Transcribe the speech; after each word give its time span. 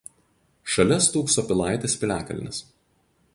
Šalia 0.75 0.97
stūkso 1.07 1.43
Pilaitės 1.51 1.97
piliakalnis. 2.05 2.63